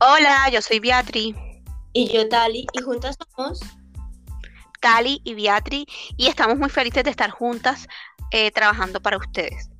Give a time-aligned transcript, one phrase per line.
[0.00, 1.34] Hola, yo soy Beatriz.
[1.92, 3.58] Y yo Tali, y juntas somos
[4.80, 5.86] Tali y Beatriz,
[6.16, 7.88] y estamos muy felices de estar juntas
[8.30, 9.70] eh, trabajando para ustedes.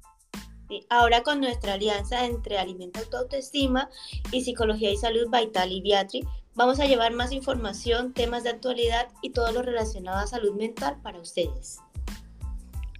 [0.90, 3.88] ahora con nuestra alianza entre Alimenta tu Autoestima
[4.32, 6.24] y Psicología y Salud by Tali y Beatriz,
[6.56, 10.96] vamos a llevar más información, temas de actualidad y todo lo relacionado a salud mental
[11.00, 11.78] para ustedes.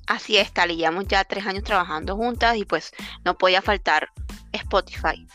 [0.06, 2.92] Así es, Tali, llevamos ya tres años trabajando juntas y pues
[3.24, 4.08] no podía faltar
[4.52, 5.26] Spotify.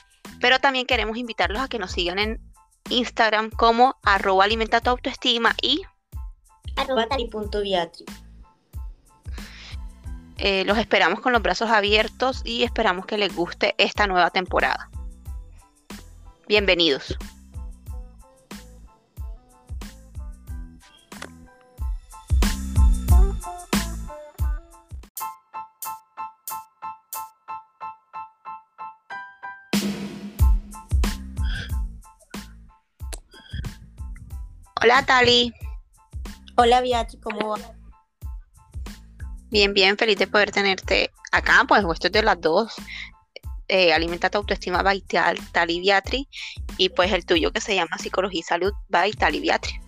[0.43, 2.41] Pero también queremos invitarlos a que nos sigan en
[2.89, 5.83] Instagram como arroba alimenta tu autoestima y
[6.75, 7.07] arroba
[10.37, 14.89] eh, los esperamos con los brazos abiertos y esperamos que les guste esta nueva temporada.
[16.45, 17.17] Bienvenidos.
[34.93, 35.51] Hola Tali.
[36.55, 37.57] Hola Beatriz, ¿cómo va?
[39.49, 42.75] Bien, bien, feliz de poder tenerte acá, pues esto es de las dos.
[43.67, 45.01] Eh, Alimenta tu autoestima by
[45.51, 46.27] Tali Beatriz
[46.77, 49.81] y pues el tuyo que se llama Psicología y Salud by Tali Beatriz.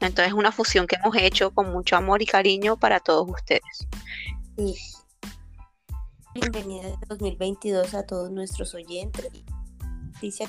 [0.00, 3.86] Entonces es una fusión que hemos hecho con mucho amor y cariño para todos ustedes.
[6.34, 9.30] Bienvenida en 2022 a todos nuestros oyentes.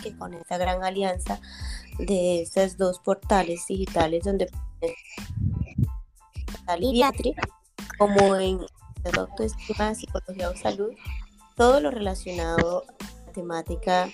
[0.01, 1.39] Que con esta gran alianza
[1.99, 4.49] de estos dos portales digitales donde
[7.97, 8.59] como en
[9.17, 10.91] autoestima, psicología o salud,
[11.55, 12.83] todo lo relacionado
[13.27, 14.09] a temática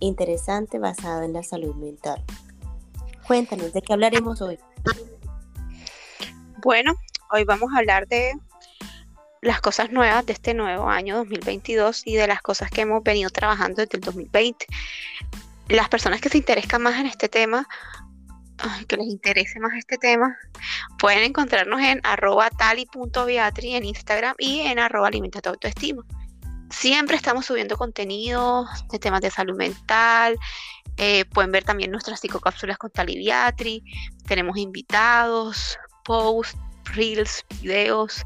[0.00, 2.24] interesante basada en la salud mental.
[3.26, 4.58] Cuéntanos, ¿de qué hablaremos hoy?
[6.62, 6.94] Bueno,
[7.30, 8.32] hoy vamos a hablar de
[9.42, 13.28] las cosas nuevas de este nuevo año 2022 y de las cosas que hemos venido
[13.28, 14.66] trabajando desde el 2020
[15.68, 17.66] las personas que se interesan más en este tema,
[18.86, 20.36] que les interese más este tema,
[20.98, 25.40] pueden encontrarnos en arroba tali.beatri en Instagram y en arroba alimenta.
[26.70, 30.38] Siempre estamos subiendo contenido de temas de salud mental.
[30.96, 33.82] Eh, pueden ver también nuestras psicocápsulas con Tali Beatri.
[34.26, 36.56] Tenemos invitados, posts,
[36.94, 38.24] reels, videos,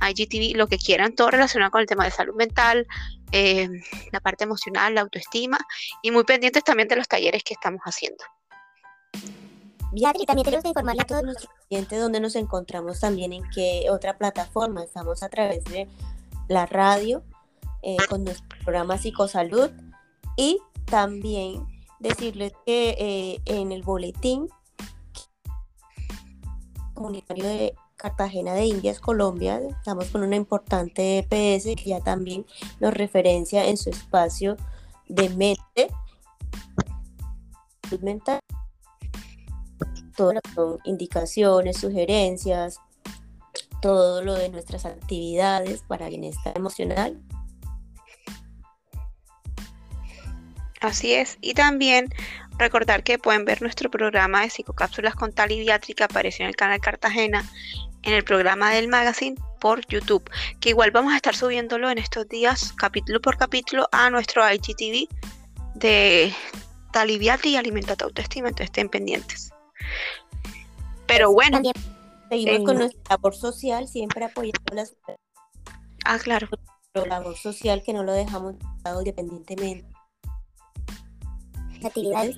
[0.00, 2.86] IGTV, lo que quieran, todo relacionado con el tema de salud mental,
[3.32, 3.68] eh,
[4.12, 5.58] la parte emocional, la autoestima
[6.02, 8.24] y muy pendientes también de los talleres que estamos haciendo.
[9.92, 13.86] Beatriz, también tenemos que informarle a todos nuestros clientes dónde nos encontramos también, en qué
[13.90, 14.82] otra plataforma.
[14.82, 15.86] Estamos a través de
[16.48, 17.22] la radio
[17.82, 19.70] eh, con nuestro programa Psicosalud
[20.36, 21.66] y también
[22.00, 24.48] decirles que eh, en el boletín
[26.94, 29.60] comunitario de Cartagena de Indias, Colombia.
[29.78, 32.44] Estamos con una importante EPS que ya también
[32.80, 34.56] nos referencia en su espacio
[35.08, 35.88] de mente,
[38.00, 38.40] mental.
[40.16, 42.80] Todo son indicaciones, sugerencias,
[43.80, 47.22] todo lo de nuestras actividades para bienestar emocional.
[50.80, 51.38] Así es.
[51.40, 52.12] Y también
[52.62, 56.56] recordar que pueden ver nuestro programa de psicocápsulas con tal y que apareció en el
[56.56, 57.44] canal Cartagena
[58.02, 60.28] en el programa del magazine por YouTube,
[60.60, 65.08] que igual vamos a estar subiéndolo en estos días, capítulo por capítulo, a nuestro IGTV
[65.74, 66.34] de
[66.92, 69.52] Taliviati y Alimenta tu Autoestima, entonces estén pendientes.
[71.06, 71.60] Pero bueno.
[72.28, 74.94] seguimos con nuestra labor social, siempre apoyando las
[76.04, 76.48] Ah, claro.
[76.94, 78.56] La labor social que no lo dejamos
[78.98, 79.91] independientemente.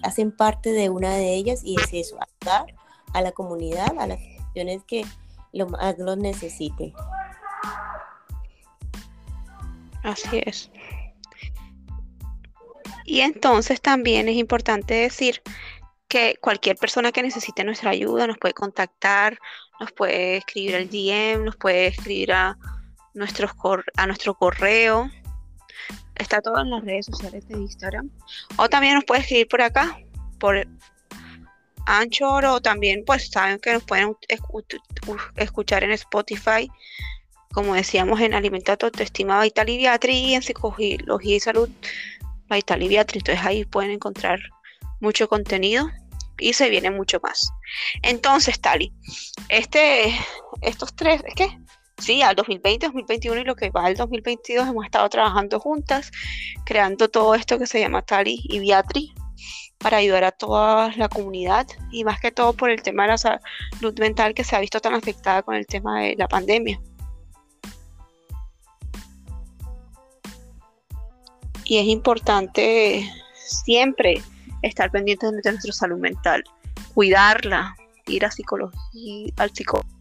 [0.03, 2.75] Hacen parte de una de ellas y es eso, ayudar
[3.13, 5.05] a la comunidad, a las instituciones que
[5.53, 6.93] lo más lo necesite.
[10.03, 10.71] Así es.
[13.05, 15.43] Y entonces también es importante decir
[16.09, 19.39] que cualquier persona que necesite nuestra ayuda nos puede contactar,
[19.81, 22.57] nos puede escribir al DM, nos puede escribir a,
[23.15, 23.53] nuestros
[23.97, 25.11] a nuestro correo.
[26.17, 28.11] Está todo en las redes sociales de Instagram.
[28.57, 29.99] O también nos puede escribir por acá,
[30.39, 30.67] por
[31.87, 34.17] Anchor o también pues saben que nos pueden
[35.37, 36.71] escuchar en Spotify,
[37.53, 41.69] como decíamos en Alimenta tu autoestima Vital y Beatriz y en Psicología y Salud
[42.49, 42.97] Vital y.
[42.97, 44.41] Entonces ahí pueden encontrar
[45.01, 45.91] mucho contenido
[46.39, 47.51] y se viene mucho más.
[48.03, 48.93] Entonces, Tali,
[49.49, 50.15] este,
[50.63, 51.59] estos tres, ¿es que?
[51.99, 56.11] Sí, al 2020, 2021 y lo que va al 2022 hemos estado trabajando juntas,
[56.67, 59.13] creando todo esto que se llama Tali y Beatriz
[59.79, 63.19] para ayudar a toda la comunidad y más que todo por el tema de la
[63.19, 66.81] salud mental que se ha visto tan afectada con el tema de la pandemia.
[71.65, 74.21] Y es importante siempre
[74.63, 76.43] estar pendientes de nuestra salud mental,
[76.93, 77.77] cuidarla,
[78.07, 79.94] ir a psicología, al psicólogo.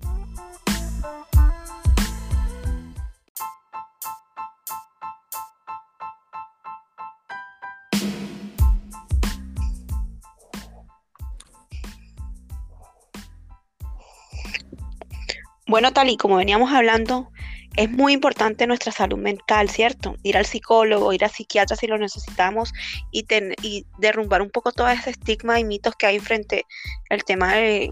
[15.73, 17.31] Bueno, tal y como veníamos hablando,
[17.75, 20.15] es muy importante nuestra salud mental, ¿cierto?
[20.21, 22.71] Ir al psicólogo, ir al psiquiatra si lo necesitamos
[23.09, 23.25] y,
[23.63, 26.67] y derrumbar un poco todo ese estigma y mitos que hay frente
[27.09, 27.91] al tema de,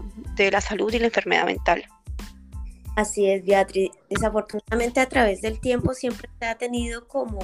[0.52, 1.84] la salud y la enfermedad mental.
[2.94, 3.90] Así es, Beatriz.
[4.08, 7.40] Desafortunadamente a través del tiempo siempre se ha tenido como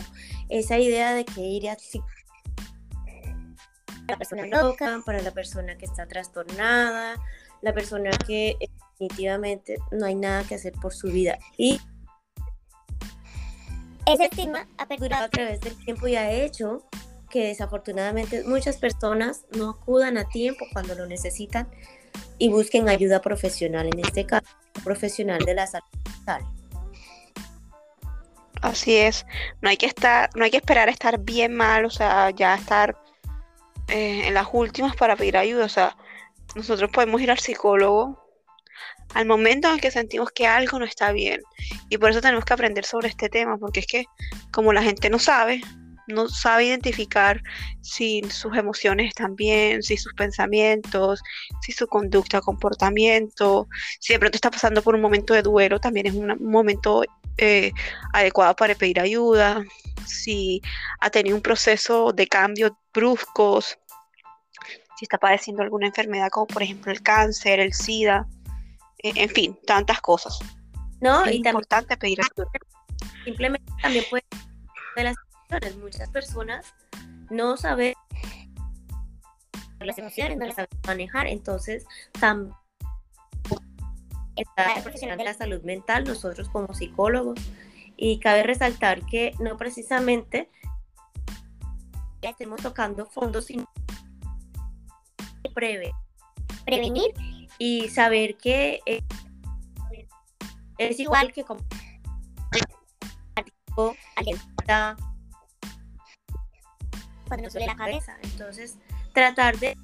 [0.48, 2.16] esa idea de que ir al psicólogo
[4.06, 7.16] la persona loca, para la persona que está trastornada,
[7.60, 8.56] la persona que
[8.98, 11.38] definitivamente no hay nada que hacer por su vida.
[11.56, 11.80] Y
[14.06, 16.84] ese estigma ha perdurado a través del tiempo y ha hecho
[17.30, 21.68] que desafortunadamente muchas personas no acudan a tiempo cuando lo necesitan
[22.38, 24.46] y busquen ayuda profesional, en este caso,
[24.82, 26.42] profesional de la salud mental.
[28.62, 29.26] Así es,
[29.60, 32.54] no hay que estar, no hay que esperar a estar bien mal, o sea, ya
[32.54, 33.00] estar
[33.88, 35.96] eh, en las últimas para pedir ayuda, o sea,
[36.56, 38.27] nosotros podemos ir al psicólogo
[39.14, 41.40] al momento en el que sentimos que algo no está bien.
[41.88, 44.04] Y por eso tenemos que aprender sobre este tema, porque es que
[44.52, 45.60] como la gente no sabe,
[46.08, 47.42] no sabe identificar
[47.82, 51.20] si sus emociones están bien, si sus pensamientos,
[51.62, 53.68] si su conducta, comportamiento,
[54.00, 57.04] si de pronto está pasando por un momento de duelo, también es un momento
[57.36, 57.72] eh,
[58.12, 59.64] adecuado para pedir ayuda,
[60.06, 60.62] si
[61.00, 63.78] ha tenido un proceso de cambios bruscos,
[64.96, 68.26] si está padeciendo alguna enfermedad como por ejemplo el cáncer, el SIDA,
[69.02, 70.38] en fin, tantas cosas.
[71.00, 72.50] No, es importante pedir ayuda.
[73.24, 74.24] Simplemente también puede
[74.96, 75.16] de las
[75.48, 75.76] emociones.
[75.82, 76.74] Muchas personas
[77.30, 77.94] no saben
[79.80, 81.86] las emociones, no las saben manejar, entonces
[82.18, 82.54] también
[84.36, 87.38] está el profesional de la salud mental, nosotros como psicólogos,
[87.96, 90.48] y cabe resaltar que no precisamente
[92.22, 93.68] estemos tocando fondos, sino
[95.54, 95.92] preve,
[96.64, 97.12] prevenir
[97.58, 99.02] y saber que eh,
[100.78, 101.60] es igual que como
[107.28, 108.16] cuando nos duele la cabeza.
[108.22, 108.78] Entonces,
[109.12, 109.76] tratar de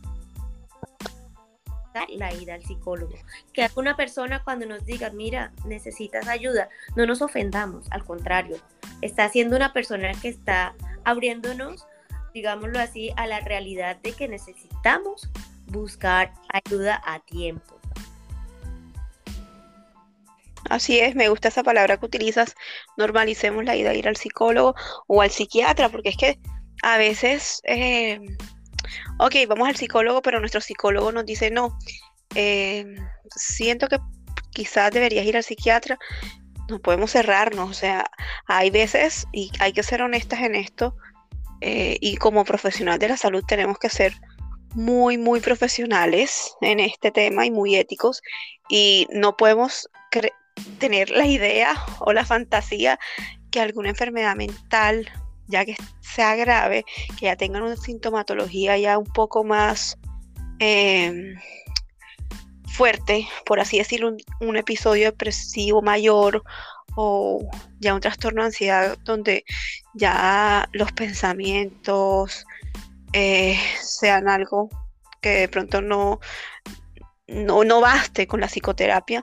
[2.09, 3.15] la ida al psicólogo.
[3.53, 8.56] Que alguna persona cuando nos diga, mira, necesitas ayuda, no nos ofendamos, al contrario,
[9.00, 10.75] está siendo una persona que está
[11.05, 11.87] abriéndonos,
[12.32, 15.31] digámoslo así, a la realidad de que necesitamos
[15.66, 17.81] buscar ayuda a tiempo.
[20.70, 22.55] Así es, me gusta esa palabra que utilizas,
[22.96, 24.75] normalicemos la ida a ir al psicólogo
[25.06, 26.38] o al psiquiatra, porque es que
[26.82, 28.19] a veces, eh,
[29.19, 31.78] ok, vamos al psicólogo, pero nuestro psicólogo nos dice, no,
[32.34, 32.87] eh,
[33.37, 33.99] siento que
[34.52, 35.99] quizás deberías ir al psiquiatra,
[36.69, 38.06] no podemos cerrarnos, o sea,
[38.46, 40.96] hay veces, y hay que ser honestas en esto,
[41.61, 44.14] eh, y como profesional de la salud tenemos que ser
[44.75, 48.23] muy, muy profesionales en este tema y muy éticos
[48.69, 49.88] y no podemos
[50.79, 52.99] tener la idea o la fantasía
[53.50, 55.09] que alguna enfermedad mental,
[55.47, 56.85] ya que sea grave,
[57.19, 59.97] que ya tengan una sintomatología ya un poco más
[60.59, 61.35] em,
[62.66, 66.43] fuerte, por así decirlo, un, episodio depresivo mayor
[66.97, 67.49] o
[67.81, 69.45] ya un trastorno de ansiedad donde
[69.95, 72.45] ya los pensamientos,
[73.14, 74.68] eh, sean algo
[75.21, 76.18] que de pronto no,
[77.28, 79.23] no, no baste con la psicoterapia,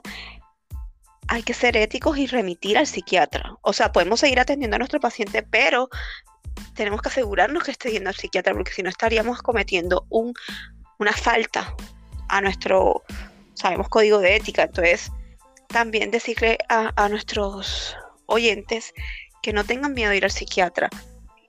[1.28, 3.54] hay que ser éticos y remitir al psiquiatra.
[3.60, 5.90] O sea, podemos seguir atendiendo a nuestro paciente, pero
[6.74, 10.32] tenemos que asegurarnos que esté yendo al psiquiatra, porque si no estaríamos cometiendo un,
[10.98, 11.76] una falta
[12.30, 13.02] a nuestro,
[13.52, 14.62] sabemos, código de ética.
[14.62, 15.12] Entonces,
[15.66, 17.94] también decirle a, a nuestros
[18.24, 18.94] oyentes
[19.42, 20.88] que no tengan miedo de ir al psiquiatra,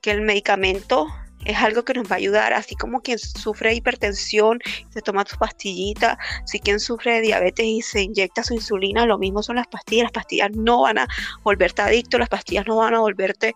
[0.02, 1.08] que el medicamento
[1.44, 4.58] es algo que nos va a ayudar, así como quien sufre hipertensión,
[4.90, 9.18] se toma su pastillita, si quien sufre de diabetes y se inyecta su insulina, lo
[9.18, 11.08] mismo son las pastillas, las pastillas no van a
[11.42, 13.54] volverte adicto, las pastillas no van a volverte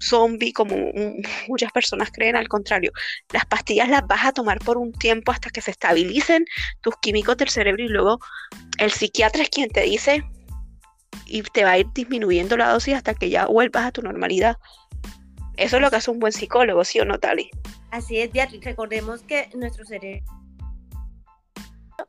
[0.00, 0.76] zombie como
[1.48, 2.92] muchas personas creen, al contrario,
[3.32, 6.44] las pastillas las vas a tomar por un tiempo hasta que se estabilicen
[6.80, 8.18] tus químicos del cerebro y luego
[8.78, 10.24] el psiquiatra es quien te dice
[11.26, 14.56] y te va a ir disminuyendo la dosis hasta que ya vuelvas a tu normalidad.
[15.56, 17.50] Eso es lo que hace un buen psicólogo, ¿sí o no, Tali?
[17.90, 18.64] Así es, Beatriz.
[18.64, 20.24] Recordemos que nuestro cerebro,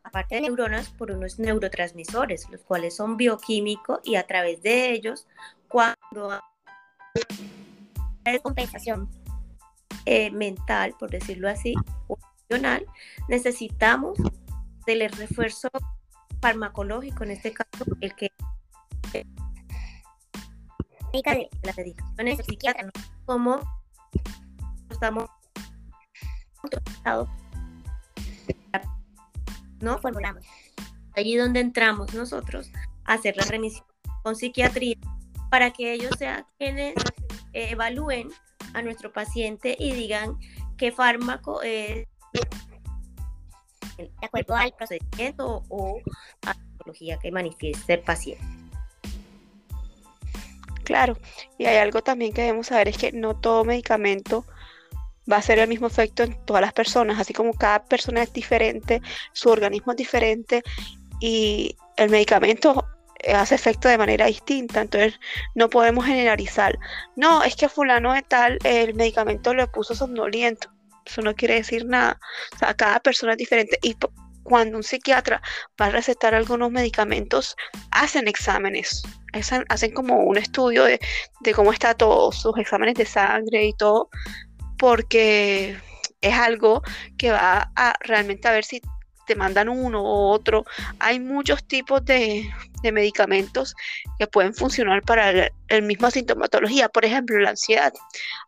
[0.03, 5.27] aparte de neuronas, por unos neurotransmisores, los cuales son bioquímicos y a través de ellos,
[5.67, 6.31] cuando
[8.23, 9.09] hay descompensación
[10.05, 11.75] eh, mental, por decirlo así,
[12.07, 12.17] o
[12.49, 12.85] emocional,
[13.27, 14.17] necesitamos
[14.85, 15.69] del refuerzo
[16.41, 18.31] farmacológico, en este caso, el que
[21.23, 22.39] de la dedicación es
[23.25, 23.59] como
[24.89, 25.29] estamos
[29.81, 30.43] no formulamos.
[31.15, 32.71] Allí donde entramos nosotros
[33.05, 33.85] a hacer la remisión
[34.23, 34.97] con psiquiatría
[35.49, 36.95] para que ellos sean quienes
[37.53, 38.29] eh, evalúen
[38.73, 40.37] a nuestro paciente y digan
[40.77, 42.07] qué fármaco es
[43.97, 45.99] de acuerdo al procedimiento o
[46.41, 48.64] a la patología que manifieste el paciente.
[50.85, 51.17] Claro,
[51.57, 54.45] y hay algo también que debemos saber es que no todo medicamento
[55.29, 58.31] va a ser el mismo efecto en todas las personas, así como cada persona es
[58.31, 59.01] diferente,
[59.33, 60.61] su organismo es diferente
[61.19, 62.85] y el medicamento
[63.33, 65.19] hace efecto de manera distinta, entonces
[65.55, 66.77] no podemos generalizar.
[67.15, 70.69] No, es que fulano de tal el medicamento le puso somnoliento,
[71.03, 72.19] eso no quiere decir nada,
[72.53, 73.95] o sea, cada persona es diferente y
[74.45, 75.41] cuando un psiquiatra
[75.81, 77.55] va a recetar algunos medicamentos,
[77.89, 79.01] hacen exámenes,
[79.33, 80.99] hacen, como un estudio de,
[81.41, 84.09] de cómo está todo, sus exámenes de sangre y todo,
[84.77, 85.75] porque
[86.21, 86.83] es algo
[87.17, 88.81] que va a realmente a ver si
[89.25, 90.63] te mandan uno u otro.
[90.99, 92.47] Hay muchos tipos de,
[92.83, 93.73] medicamentos
[94.19, 96.87] que pueden funcionar para el, el, mismo sintomatología.
[96.87, 97.91] Por ejemplo, la ansiedad.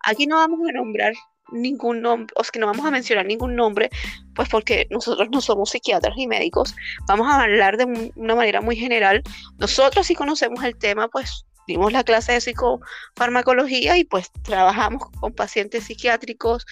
[0.04, 1.14] Aquí no vamos a nombrar
[1.52, 3.90] ningún nombre, o es que no vamos a mencionar ningún nombre,
[4.36, 6.76] pues porque nosotros no somos psiquiatras ni médicos.
[7.08, 9.24] Vamos a hablar de una manera muy general.
[9.58, 15.34] Nosotros sí conocemos el tema, pues dimos la clase de psicofarmacología y pues trabajamos con
[15.34, 16.66] pacientes psiquiátricos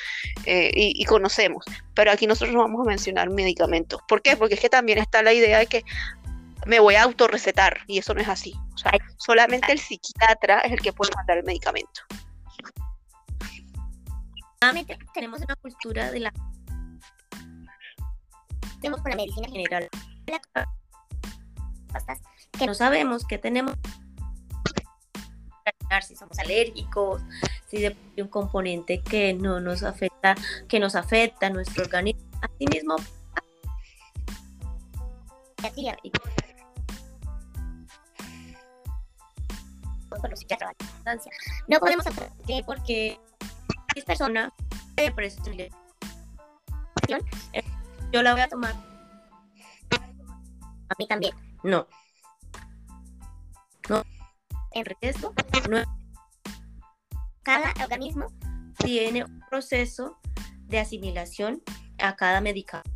[0.46, 4.00] eh, y, conocemos, pero aquí nosotros no vamos a mencionar medicamentos.
[4.08, 4.38] ¿Por qué?
[4.38, 5.84] Porque es que también está la idea de que
[6.66, 8.56] me voy a autorrecetar y eso no es así.
[8.74, 12.02] O sea, solamente el psiquiatra es el que puede mandar el medicamento.
[15.14, 16.34] Tenemos una cultura de la
[18.86, 19.90] tenemos la medicina general.
[22.52, 23.76] Que no sabemos que tenemos.
[26.02, 27.22] Si somos alérgicos,
[27.68, 30.36] si de un componente que no nos afecta,
[30.68, 32.22] que nos afecta a nuestro organismo.
[32.42, 32.98] Asimismo,
[41.68, 42.30] no podemos hacer
[42.66, 43.20] porque
[43.96, 44.54] es persona
[48.12, 48.74] yo la voy a tomar
[49.92, 51.34] a mí también
[51.64, 51.88] no
[53.90, 54.04] no
[54.76, 55.34] en riesgo.
[57.44, 58.28] Cada organismo
[58.78, 60.20] tiene un proceso
[60.68, 61.62] de asimilación
[62.00, 62.92] a cada medicamento.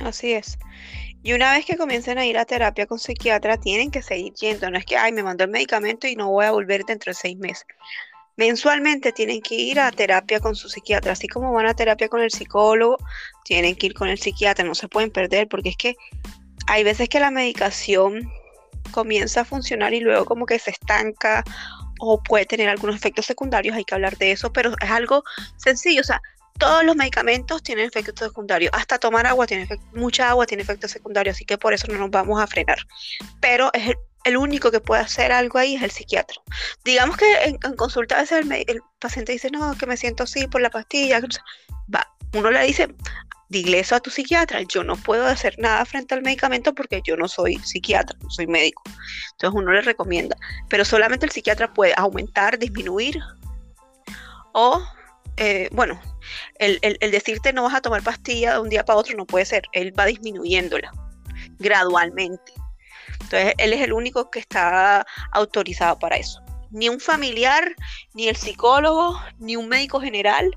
[0.00, 0.58] Así es.
[1.24, 4.70] Y una vez que comiencen a ir a terapia con psiquiatra, tienen que seguir yendo.
[4.70, 7.14] No es que, ay, me mandó el medicamento y no voy a volver dentro de
[7.14, 7.66] seis meses
[8.36, 12.20] mensualmente tienen que ir a terapia con su psiquiatra, así como van a terapia con
[12.20, 12.98] el psicólogo,
[13.44, 15.96] tienen que ir con el psiquiatra, no se pueden perder, porque es que
[16.66, 18.30] hay veces que la medicación
[18.90, 21.44] comienza a funcionar y luego como que se estanca
[22.00, 25.22] o puede tener algunos efectos secundarios, hay que hablar de eso, pero es algo
[25.56, 26.20] sencillo, o sea,
[26.58, 31.36] todos los medicamentos tienen efectos secundarios, hasta tomar agua tiene mucha agua tiene efectos secundarios,
[31.36, 32.78] así que por eso no nos vamos a frenar.
[33.40, 36.36] Pero es el, el único que puede hacer algo ahí es el psiquiatra.
[36.84, 40.62] Digamos que en, consulta a veces el, paciente dice, no, que me siento así por
[40.62, 41.20] la pastilla.
[41.94, 42.88] Va, uno le dice,
[43.50, 47.16] dile eso a tu psiquiatra, yo no puedo hacer nada frente al medicamento porque yo
[47.16, 48.82] no soy psiquiatra, no soy médico.
[49.32, 50.36] Entonces uno le recomienda,
[50.68, 53.20] pero solamente el psiquiatra puede aumentar, disminuir
[54.52, 54.82] o,
[55.36, 56.00] eh, bueno,
[56.58, 59.44] el, el decirte no vas a tomar pastilla de un día para otro no puede
[59.44, 60.92] ser, él va disminuyéndola
[61.58, 62.52] gradualmente.
[63.12, 66.42] Entonces, él es el único que está autorizado para eso.
[66.70, 67.74] Ni un familiar,
[68.14, 70.50] ni el psicólogo, ni un médico general,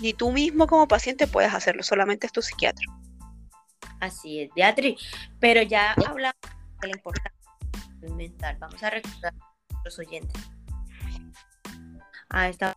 [0.00, 2.84] ni tú mismo como paciente puedes hacerlo, solamente es tu psiquiatra.
[4.00, 5.00] Así es, Beatriz.
[5.38, 6.36] Pero ya hablamos
[6.80, 7.32] de la importancia
[8.16, 8.56] mental.
[8.58, 10.42] Vamos a recordar a los oyentes.
[12.30, 12.76] A esta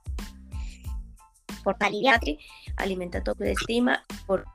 [1.65, 2.39] por Beatriz,
[2.77, 4.45] alimenta tu autoestima por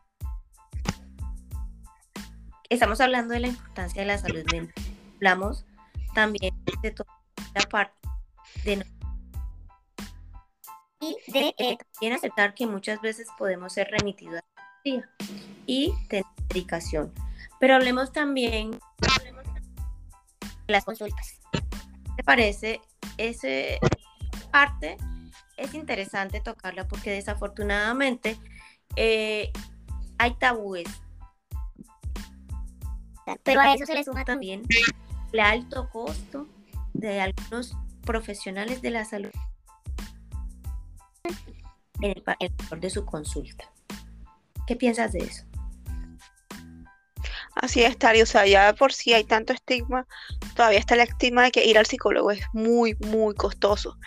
[2.70, 4.84] estamos hablando de la importancia de la salud mental.
[5.16, 5.66] Hablamos
[6.14, 7.10] también de toda
[7.52, 7.92] la parte
[8.64, 8.86] de
[11.00, 15.04] y de eh, también aceptar que muchas veces podemos ser remitidos a la
[15.66, 17.12] y tener medicación.
[17.58, 18.78] Pero hablemos también de
[20.68, 21.40] las consultas.
[22.16, 22.80] ¿Te parece?
[23.16, 23.48] Esa
[24.52, 24.96] parte
[25.60, 28.38] es interesante tocarla porque desafortunadamente
[28.96, 29.52] eh,
[30.18, 30.88] hay tabúes
[33.44, 34.62] pero a eso se le suma también
[35.32, 36.48] el alto costo
[36.92, 39.30] de algunos profesionales de la salud
[42.00, 43.70] en el, valor de su consulta.
[44.66, 45.44] ¿Qué piensas de eso?
[47.54, 48.22] Así es, Tari.
[48.22, 50.06] O sea, ya por si hay tanto estigma,
[50.56, 53.98] todavía está el estigma de que ir al psicólogo es muy, muy costoso.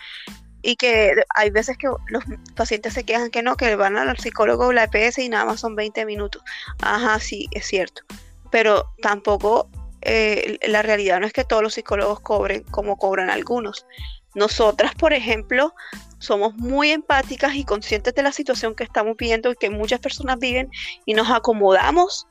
[0.66, 2.24] Y que hay veces que los
[2.56, 5.60] pacientes se quejan que no, que van al psicólogo o la EPS y nada más
[5.60, 6.42] son 20 minutos.
[6.80, 8.02] Ajá, sí, es cierto.
[8.50, 9.68] Pero tampoco
[10.00, 13.86] eh, la realidad no es que todos los psicólogos cobren como cobran algunos.
[14.34, 15.74] Nosotras, por ejemplo,
[16.18, 20.38] somos muy empáticas y conscientes de la situación que estamos viviendo y que muchas personas
[20.38, 20.70] viven
[21.04, 22.26] y nos acomodamos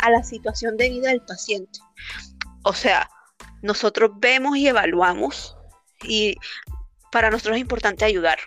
[0.00, 1.80] a la situación de vida del paciente.
[2.62, 3.08] O sea,
[3.62, 5.56] nosotros vemos y evaluamos
[6.02, 6.36] y
[7.10, 8.38] para nosotros es importante ayudar.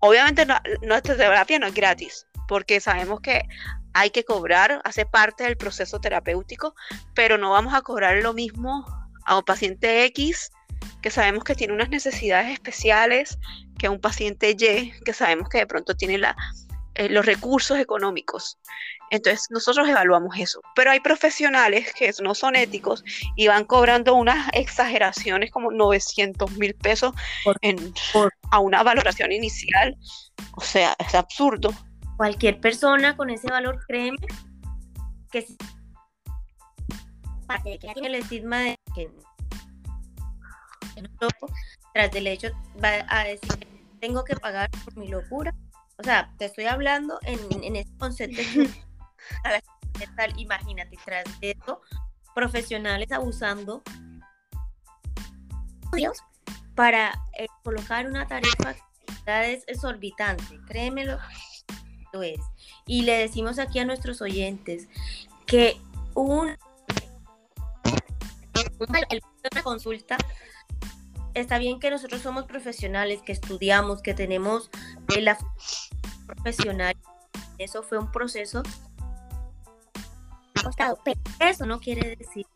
[0.00, 0.46] Obviamente
[0.82, 3.42] nuestra terapia no es gratis, porque sabemos que
[3.94, 6.74] hay que cobrar, hace parte del proceso terapéutico,
[7.14, 8.84] pero no vamos a cobrar lo mismo
[9.24, 10.50] a un paciente X
[11.00, 13.38] que sabemos que tiene unas necesidades especiales
[13.78, 16.36] que a un paciente Y que sabemos que de pronto tiene la,
[16.94, 18.58] eh, los recursos económicos.
[19.10, 20.60] Entonces nosotros evaluamos eso.
[20.74, 23.04] Pero hay profesionales que no son éticos
[23.36, 27.12] y van cobrando unas exageraciones como 900 mil pesos
[28.50, 29.96] a una valoración inicial.
[30.56, 31.72] O sea, es absurdo.
[32.16, 34.18] Cualquier persona con ese valor, créeme,
[35.30, 35.46] que
[37.78, 39.10] tiene el estigma de que
[41.92, 42.48] tras del hecho
[42.82, 43.66] va a decir
[44.00, 45.54] tengo que pagar por mi locura.
[45.98, 48.42] O sea, te estoy hablando en, en ese concepto
[50.16, 51.80] tal, imagínate, tras de esto,
[52.34, 53.82] profesionales abusando
[56.74, 58.74] para eh, colocar una tarifa
[59.26, 61.18] es exorbitante, créemelo,
[62.12, 62.40] lo es.
[62.86, 64.88] Y le decimos aquí a nuestros oyentes
[65.46, 65.80] que
[66.14, 66.56] un,
[68.78, 70.18] una consulta
[71.34, 74.70] está bien que nosotros somos profesionales, que estudiamos, que tenemos
[75.20, 75.36] la
[76.26, 76.96] profesional.
[77.58, 78.62] Eso fue un proceso
[81.04, 82.46] pero eso no quiere decir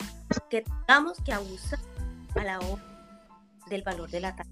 [0.48, 1.78] que tengamos que abusar
[2.36, 2.82] a la hora
[3.66, 4.50] del valor de la tasa.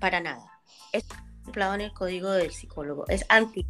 [0.00, 0.44] Para nada.
[0.92, 3.04] Es contemplado en el código del psicólogo.
[3.08, 3.66] Es anti.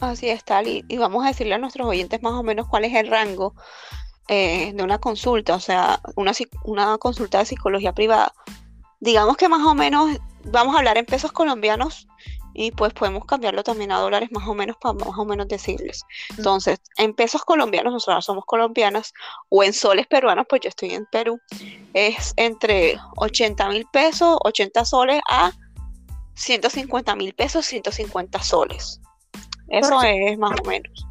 [0.00, 2.94] Así está, y, y vamos a decirle a nuestros oyentes más o menos cuál es
[2.94, 3.54] el rango
[4.28, 6.32] eh, de una consulta, o sea, una,
[6.64, 8.32] una consulta de psicología privada.
[9.00, 12.06] Digamos que más o menos vamos a hablar en pesos colombianos
[12.54, 16.04] y pues podemos cambiarlo también a dólares más o menos para más o menos decirles.
[16.36, 19.12] Entonces, en pesos colombianos, nosotros somos colombianas,
[19.48, 21.40] o en soles peruanos, pues yo estoy en Perú,
[21.94, 25.52] es entre 80 mil pesos, 80 soles a
[26.34, 29.00] 150 mil pesos, 150 soles.
[29.68, 31.07] Eso es más o menos.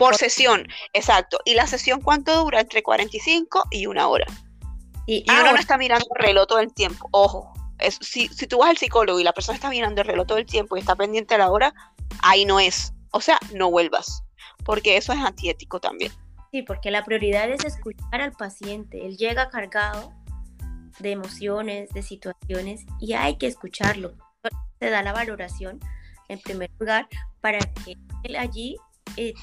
[0.00, 1.40] Por sesión, exacto.
[1.44, 2.60] ¿Y la sesión cuánto dura?
[2.60, 4.24] Entre 45 y una hora.
[5.06, 7.06] Y, uno no está mirando el reloj todo el tiempo.
[7.10, 7.52] Ojo,
[8.00, 10.46] si, si tú vas al psicólogo y la persona está mirando el reloj todo el
[10.46, 11.74] tiempo y está pendiente a la hora,
[12.22, 12.94] ahí no es.
[13.10, 14.24] O sea, no vuelvas,
[14.64, 16.12] porque eso es antiético también.
[16.50, 19.04] Sí, porque la prioridad es escuchar al paciente.
[19.04, 20.14] Él llega cargado
[20.98, 24.14] de emociones, de situaciones, y hay que escucharlo.
[24.78, 25.78] Se da la valoración,
[26.28, 27.06] en primer lugar,
[27.42, 28.78] para que él allí
[29.16, 29.34] eh,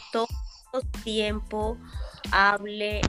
[1.03, 1.77] tiempo
[2.31, 3.01] hable,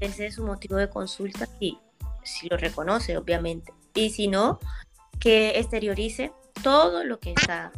[0.00, 1.78] ese es su motivo de consulta y
[2.22, 3.72] si lo reconoce, obviamente.
[3.94, 4.58] Y si no,
[5.20, 7.72] que exteriorice todo lo que está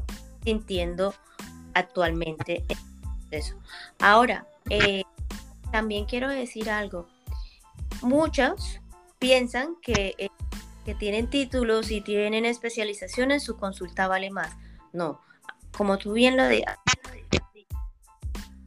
[0.45, 1.15] sintiendo
[1.75, 2.65] actualmente.
[3.31, 3.57] Eso.
[3.99, 5.05] Ahora, eh,
[5.71, 7.07] también quiero decir algo.
[8.03, 8.81] Muchos
[9.19, 10.31] piensan que, eh,
[10.85, 14.57] que tienen títulos y tienen especialización en su consulta vale más.
[14.93, 15.21] No,
[15.77, 16.65] como tú bien lo, de,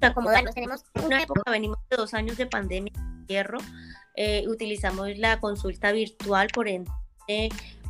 [0.08, 0.54] acomodarnos.
[0.54, 2.94] Tenemos una época, venimos de dos años de pandemia,
[3.28, 3.58] hierro,
[4.16, 6.92] eh, utilizamos la consulta virtual, por ende,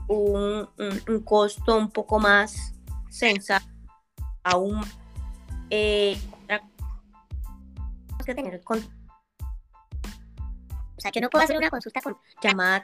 [0.08, 2.74] un, un, costo un poco más
[3.10, 3.66] sensato,
[4.44, 4.82] aún
[5.70, 6.18] eh,
[8.26, 12.84] que tener con, o sea, yo no puedo hacer una consulta con llamada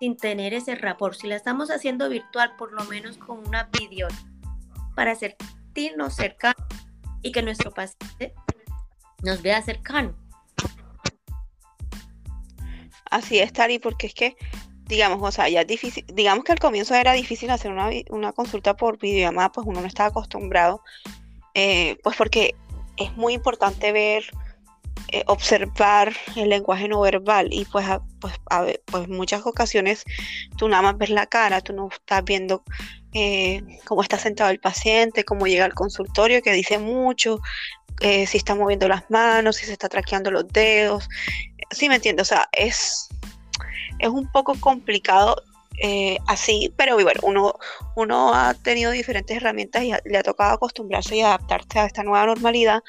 [0.00, 1.16] sin tener ese rapport.
[1.16, 4.08] Si la estamos haciendo virtual, por lo menos con una video
[4.94, 6.66] para sentirnos cercanos
[7.24, 8.32] y que nuestro paciente
[9.22, 10.14] nos vea cercano.
[13.10, 14.36] Así es, Tari, porque es que,
[14.86, 18.76] digamos, o sea, ya es difícil, digamos que al comienzo era difícil hacer una, consulta
[18.76, 20.82] por videollamada, pues uno no estaba acostumbrado,
[21.54, 22.54] eh, pues porque
[22.96, 24.24] es muy importante ver,
[25.14, 27.86] eh, observar el lenguaje no verbal y pues,
[28.20, 30.02] pues, a pues muchas ocasiones
[30.56, 32.64] tú nada más ves la cara, tú no estás viendo
[33.12, 37.38] eh, cómo está sentado el paciente, cómo llega al consultorio, que dice mucho,
[38.00, 41.08] eh, si está moviendo las manos, si se está traqueando los dedos.
[41.70, 43.08] Sí, me entiendo, o sea, es,
[44.00, 45.36] es un poco complicado
[46.26, 47.54] así, pero bueno, uno,
[47.94, 52.26] uno ha tenido diferentes herramientas y le ha tocado acostumbrarse y adaptarse a esta nueva
[52.26, 52.82] normalidad.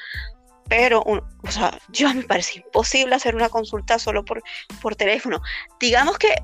[0.68, 4.42] Pero, o sea, yo me parece imposible hacer una consulta solo por,
[4.82, 5.40] por teléfono.
[5.78, 6.34] Digamos que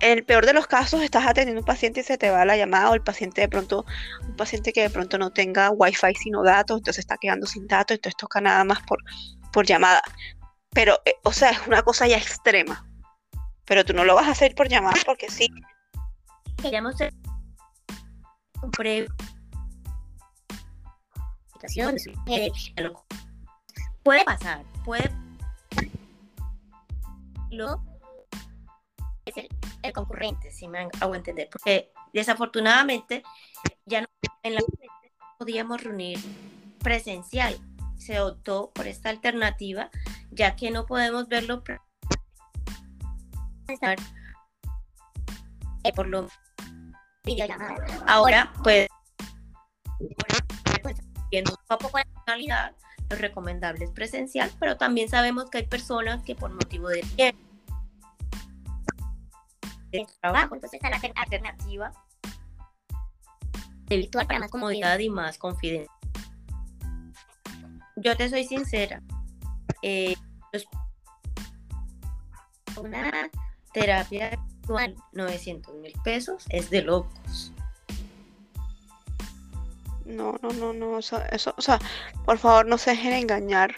[0.00, 2.44] en el peor de los casos estás atendiendo a un paciente y se te va
[2.44, 3.84] la llamada o el paciente de pronto,
[4.22, 7.96] un paciente que de pronto no tenga wifi sino datos, entonces está quedando sin datos,
[7.96, 8.98] entonces toca nada más por,
[9.52, 10.02] por llamada.
[10.70, 12.84] Pero, eh, o sea, es una cosa ya extrema.
[13.64, 15.48] Pero tú no lo vas a hacer por llamada porque sí.
[16.62, 16.94] Queríamos
[21.62, 23.04] un previo.
[24.02, 25.10] Puede pasar, puede.
[27.50, 27.82] Lo
[29.24, 29.34] es
[29.82, 33.22] el concurrente, si me hago entender, porque desafortunadamente
[33.86, 34.06] ya no
[34.42, 34.60] en la
[35.38, 36.18] podíamos reunir
[36.82, 37.58] presencial.
[37.96, 39.90] Se optó por esta alternativa,
[40.30, 41.62] ya que no podemos verlo
[45.84, 46.28] eh, por lo
[48.06, 48.88] Ahora, pues
[51.30, 52.74] viendo un poco realidad,
[53.10, 57.48] lo recomendable es presencial, pero también sabemos que hay personas que por motivo de tiempo
[59.90, 60.54] de trabajo.
[60.54, 61.92] Entonces, la alternativa
[63.86, 65.92] de virtual para más comodidad y más confidencia.
[67.96, 69.02] Yo te soy sincera.
[69.82, 70.14] Eh,
[72.76, 73.30] una
[73.72, 77.52] terapia virtual, 900 mil pesos, es de locos.
[80.08, 81.78] No, no, no, no, eso, eso, o sea,
[82.24, 83.74] por favor no se dejen engañar.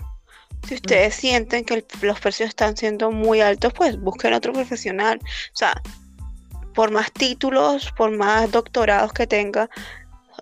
[0.69, 5.19] Si ustedes sienten que los precios están siendo muy altos, pues busquen otro profesional.
[5.23, 5.83] O sea,
[6.75, 9.69] por más títulos, por más doctorados que tenga,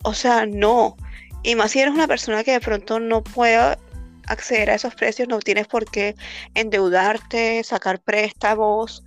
[0.02, 0.96] o sea, no.
[1.42, 3.78] Y más si eres una persona que de pronto no pueda
[4.26, 6.16] acceder a esos precios, no tienes por qué
[6.54, 9.04] endeudarte, sacar préstamos.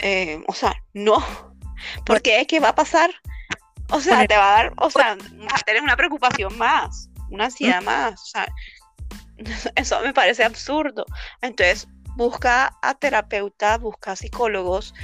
[0.00, 1.22] Eh, o sea, no.
[2.06, 3.10] Porque es que va a pasar.
[3.90, 7.46] O sea, te va a dar, o sea, vas a tener una preocupación más, una
[7.46, 8.20] ansiedad más.
[8.20, 8.48] O sea,
[9.76, 11.06] eso me parece absurdo.
[11.40, 14.94] Entonces, busca a terapeutas, busca a psicólogos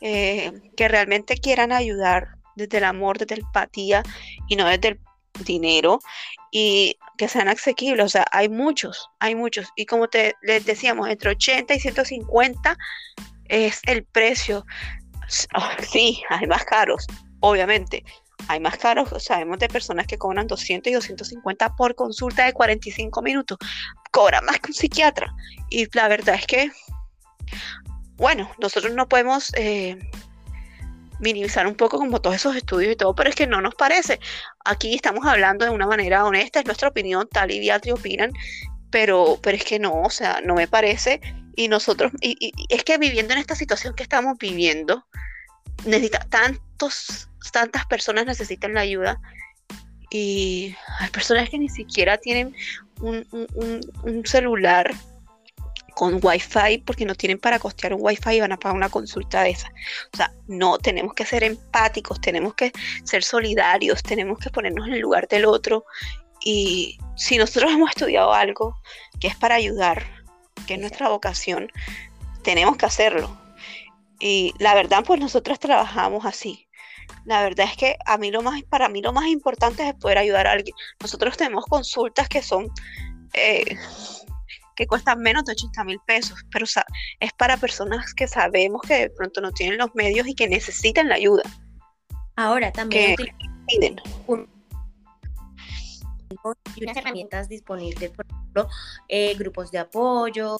[0.00, 4.02] eh, que realmente quieran ayudar desde el amor, desde la empatía
[4.48, 5.00] y no desde el
[5.44, 6.00] dinero
[6.50, 8.04] y que sean asequibles.
[8.04, 9.68] O sea, hay muchos, hay muchos.
[9.76, 12.76] Y como te, les decíamos, entre 80 y 150
[13.46, 14.64] es el precio.
[15.54, 17.06] Ah, sí, hay más caros,
[17.40, 18.04] obviamente.
[18.46, 23.20] Hay más caros, sabemos de personas que cobran 200 y 250 por consulta de 45
[23.22, 23.58] minutos.
[24.10, 25.34] Cobran más que un psiquiatra.
[25.68, 26.70] Y la verdad es que
[28.18, 29.96] bueno, nosotros no podemos eh,
[31.20, 34.18] minimizar un poco como todos esos estudios y todo, pero es que no nos parece.
[34.64, 38.32] Aquí estamos hablando de una manera honesta, es nuestra opinión, tal y Beatriz opinan,
[38.90, 41.20] pero, pero es que no, o sea, no me parece.
[41.54, 45.06] Y nosotros, y, es que viviendo en esta situación que estamos viviendo,
[45.84, 49.20] necesita tantos, tantas personas necesitan la ayuda
[50.10, 52.54] y hay personas que ni siquiera tienen
[53.00, 53.26] un,
[54.02, 54.92] un celular
[55.98, 59.42] con Wi-Fi porque no tienen para costear un Wi-Fi y van a pagar una consulta
[59.42, 59.68] de esa.
[60.12, 62.70] O sea, no, tenemos que ser empáticos, tenemos que
[63.02, 65.84] ser solidarios, tenemos que ponernos en el lugar del otro.
[66.40, 68.80] Y si nosotros hemos estudiado algo
[69.18, 70.06] que es para ayudar,
[70.68, 71.68] que es nuestra vocación,
[72.44, 73.36] tenemos que hacerlo.
[74.20, 76.68] Y la verdad, pues nosotros trabajamos así.
[77.24, 80.18] La verdad es que a mí lo más, para mí lo más importante es poder
[80.18, 80.74] ayudar a alguien.
[81.00, 82.68] Nosotros tenemos consultas que son
[83.32, 83.76] eh,
[84.78, 86.64] que cuestan menos de 80 mil pesos, pero
[87.18, 91.08] es para personas que sabemos que de pronto no tienen los medios y que necesitan
[91.08, 91.42] la ayuda.
[92.36, 93.16] Ahora también
[93.66, 94.00] piden.
[96.76, 98.68] y unas herramientas disponibles, por ejemplo,
[99.08, 100.56] eh, grupos de apoyo,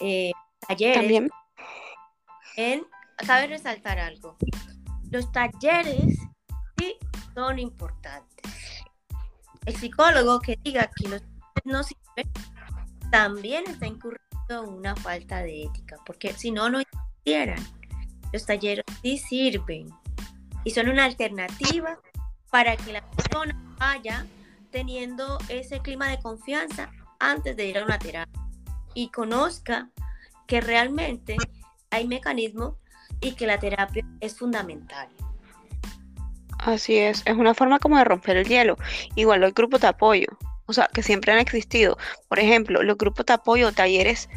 [0.00, 0.32] eh,
[0.66, 0.96] talleres.
[0.96, 1.30] También.
[2.56, 2.86] En,
[3.26, 4.36] cabe resaltar algo.
[5.10, 6.18] Los talleres
[6.78, 6.96] sí
[7.34, 8.50] son importantes.
[9.64, 12.32] El psicólogo que diga que los talleres no sirven
[13.10, 16.80] también está incurriendo en una falta de ética, porque si no, no
[17.24, 17.62] hicieran.
[18.32, 19.90] Los talleres sí sirven
[20.64, 21.98] y son una alternativa
[22.50, 24.26] para que la persona vaya
[24.70, 28.42] teniendo ese clima de confianza antes de ir a una terapia
[28.94, 29.90] y conozca
[30.46, 31.36] que realmente
[31.92, 32.74] hay mecanismos
[33.20, 35.08] y que la terapia es fundamental.
[36.58, 38.76] Así es, es una forma como de romper el hielo.
[39.14, 40.28] Igual el grupo de apoyo
[40.66, 41.98] o sea, que siempre han existido.
[42.28, 44.28] Por ejemplo, los grupos de apoyo, talleres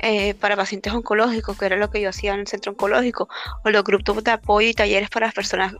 [0.00, 3.28] eh, para pacientes oncológicos, que era lo que yo hacía en el centro oncológico,
[3.64, 5.74] o los grupos de apoyo y talleres para personas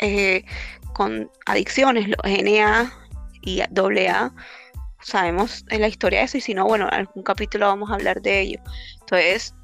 [0.00, 0.44] eh,
[0.92, 2.92] con adicciones, los NA
[3.42, 4.32] y AA.
[5.00, 7.94] sabemos en la historia de eso y si no, bueno, en algún capítulo vamos a
[7.94, 8.60] hablar de ello.
[9.00, 9.54] Entonces,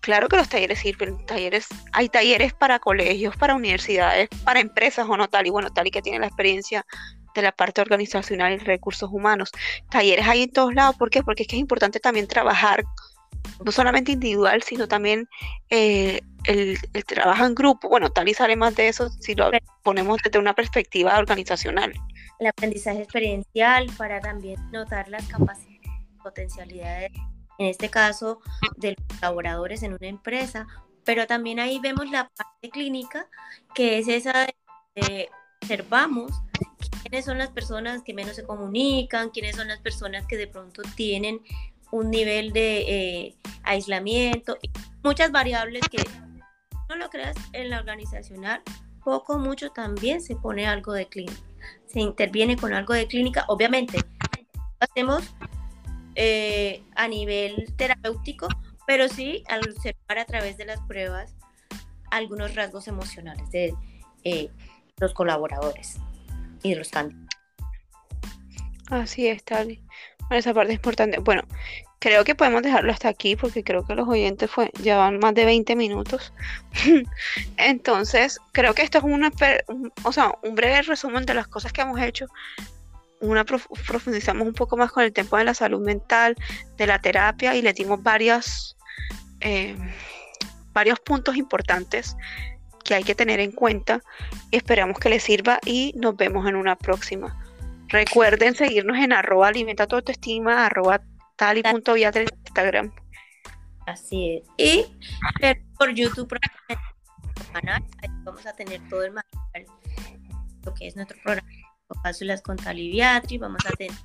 [0.00, 5.16] claro que los talleres sirven, talleres, hay talleres para colegios, para universidades, para empresas o
[5.16, 6.84] no tal, y bueno, tal y que tiene la experiencia
[7.34, 9.50] de la parte organizacional y recursos humanos.
[9.90, 11.22] Talleres hay en todos lados, ¿por qué?
[11.22, 12.84] Porque es que es importante también trabajar
[13.64, 15.28] no solamente individual, sino también
[15.68, 17.88] eh, el, trabajo en grupo.
[17.88, 19.50] Bueno, tal y sale más de eso si lo
[19.82, 21.92] ponemos desde una perspectiva organizacional.
[22.38, 25.80] El aprendizaje experiencial para también notar las capacidades
[26.22, 27.12] potencialidades,
[27.60, 28.40] en este caso,
[28.78, 30.66] de los colaboradores en una empresa,
[31.04, 33.28] pero también ahí vemos la parte clínica,
[33.74, 34.46] que es esa
[34.94, 35.28] de,
[35.60, 36.32] observamos
[37.02, 40.80] quiénes son las personas que menos se comunican, quiénes son las personas que de pronto
[40.96, 41.42] tienen
[41.90, 44.56] un nivel de eh, aislamiento,
[45.04, 46.02] muchas variables que
[46.88, 48.62] no lo creas en la organizacional,
[49.04, 51.42] poco mucho también se pone algo de clínica,
[51.86, 53.98] se interviene con algo de clínica, obviamente
[54.80, 55.24] hacemos
[56.22, 58.46] eh, a nivel terapéutico,
[58.86, 61.34] pero sí al observar a través de las pruebas
[62.10, 63.74] algunos rasgos emocionales de
[64.24, 64.50] eh,
[64.98, 65.96] los colaboradores
[66.62, 67.40] y de los candidatos.
[68.90, 69.82] Así es, Tali
[70.36, 71.18] esa parte es importante.
[71.18, 71.42] Bueno,
[71.98, 75.44] creo que podemos dejarlo hasta aquí porque creo que los oyentes fue, llevan más de
[75.44, 76.32] 20 minutos.
[77.56, 79.30] Entonces, creo que esto es una,
[80.42, 82.26] un breve resumen de las cosas que hemos hecho.
[83.20, 86.36] Una profundizamos un poco más con el tiempo de la salud mental,
[86.76, 88.76] de la terapia y le dimos varias,
[89.40, 89.76] eh,
[90.72, 92.16] varios puntos importantes
[92.84, 94.02] que hay que tener en cuenta.
[94.50, 97.38] Esperamos que les sirva y nos vemos en una próxima.
[97.88, 101.00] Recuerden seguirnos en arroba alimenta tu autoestima, arroba
[101.36, 102.92] tal y punto en Instagram.
[103.86, 104.44] Así es.
[104.56, 104.86] Y
[105.76, 106.38] por YouTube
[108.24, 109.66] vamos a tener todo el material,
[110.64, 111.48] lo que es nuestro programa,
[112.02, 113.96] cápsulas con Talibiatri, vamos a tener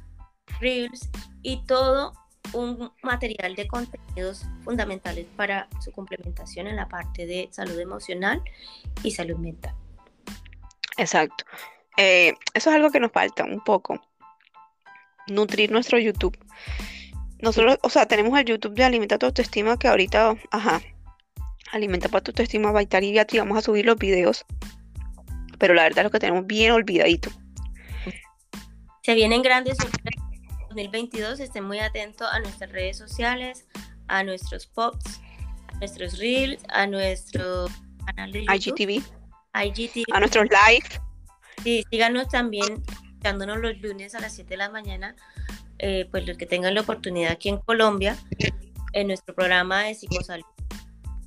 [0.60, 1.10] reels
[1.42, 2.14] y todo
[2.54, 8.42] un material de contenidos fundamentales para su complementación en la parte de salud emocional
[9.04, 9.74] y salud mental.
[10.98, 11.44] Exacto.
[11.98, 14.02] Eh, eso es algo que nos falta un poco.
[15.28, 16.38] Nutrir nuestro YouTube.
[17.40, 20.82] Nosotros, o sea, tenemos el YouTube de Alimenta tu autoestima que ahorita, ajá,
[21.72, 24.46] Alimenta para tu autoestima, Vital y Beatriz, vamos a subir los videos.
[25.58, 27.30] Pero la verdad es lo que tenemos bien olvidadito.
[29.06, 30.24] Se vienen grandes sorpresas
[30.70, 33.68] 2022, estén muy atentos a nuestras redes sociales,
[34.08, 35.22] a nuestros pops,
[35.68, 37.68] a nuestros reels, a nuestro
[38.04, 39.04] canal de YouTube, IGTV,
[39.64, 40.88] IGTV a nuestros live
[41.62, 45.16] Sí, síganos también, escuchándonos los lunes a las 7 de la mañana,
[45.78, 48.18] eh, pues los que tengan la oportunidad aquí en Colombia,
[48.94, 50.46] en nuestro programa de psicosalud.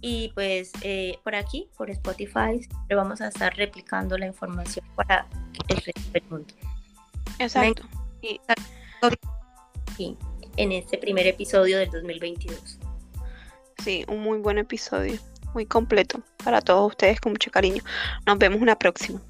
[0.00, 5.28] Y pues eh, por aquí, por Spotify, le vamos a estar replicando la información para
[5.68, 6.54] el resto del mundo.
[7.38, 7.82] Exacto.
[9.96, 10.16] Y
[10.56, 12.78] en este primer episodio del 2022.
[13.84, 15.18] Sí, un muy buen episodio,
[15.54, 17.82] muy completo para todos ustedes con mucho cariño.
[18.26, 19.20] Nos vemos una próxima.